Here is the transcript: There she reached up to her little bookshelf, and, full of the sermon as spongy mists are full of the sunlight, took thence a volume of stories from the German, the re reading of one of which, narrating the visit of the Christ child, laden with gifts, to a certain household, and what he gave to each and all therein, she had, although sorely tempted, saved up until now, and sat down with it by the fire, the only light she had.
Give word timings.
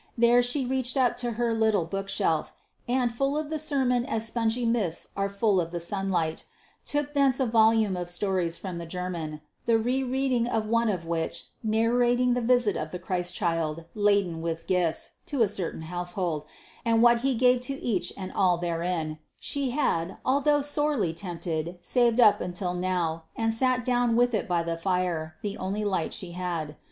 There 0.17 0.41
she 0.41 0.65
reached 0.65 0.97
up 0.97 1.15
to 1.17 1.33
her 1.33 1.53
little 1.53 1.85
bookshelf, 1.85 2.53
and, 2.87 3.11
full 3.11 3.37
of 3.37 3.51
the 3.51 3.59
sermon 3.59 4.03
as 4.03 4.25
spongy 4.25 4.65
mists 4.65 5.09
are 5.15 5.29
full 5.29 5.61
of 5.61 5.69
the 5.69 5.79
sunlight, 5.79 6.45
took 6.87 7.13
thence 7.13 7.39
a 7.39 7.45
volume 7.45 7.95
of 7.95 8.09
stories 8.09 8.57
from 8.57 8.79
the 8.79 8.87
German, 8.87 9.41
the 9.67 9.77
re 9.77 10.01
reading 10.01 10.47
of 10.47 10.65
one 10.65 10.89
of 10.89 11.05
which, 11.05 11.49
narrating 11.61 12.33
the 12.33 12.41
visit 12.41 12.75
of 12.75 12.89
the 12.89 12.97
Christ 12.97 13.35
child, 13.35 13.85
laden 13.93 14.41
with 14.41 14.65
gifts, 14.65 15.11
to 15.27 15.43
a 15.43 15.47
certain 15.47 15.83
household, 15.83 16.45
and 16.83 17.03
what 17.03 17.19
he 17.19 17.35
gave 17.35 17.61
to 17.61 17.75
each 17.79 18.11
and 18.17 18.33
all 18.33 18.57
therein, 18.57 19.19
she 19.39 19.69
had, 19.69 20.17
although 20.25 20.63
sorely 20.63 21.13
tempted, 21.13 21.77
saved 21.79 22.19
up 22.19 22.41
until 22.41 22.73
now, 22.73 23.25
and 23.35 23.53
sat 23.53 23.85
down 23.85 24.15
with 24.15 24.33
it 24.33 24.47
by 24.47 24.63
the 24.63 24.77
fire, 24.79 25.35
the 25.43 25.55
only 25.59 25.85
light 25.85 26.11
she 26.11 26.31
had. 26.31 26.75